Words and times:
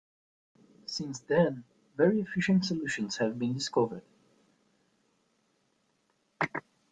Since 0.87 1.19
then, 1.19 1.63
very 1.95 2.21
efficient 2.21 2.65
solutions 2.65 3.17
have 3.17 3.37
been 3.37 3.53
discovered. 3.53 4.01